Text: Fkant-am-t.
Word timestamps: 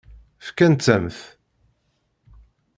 Fkant-am-t. 0.45 1.19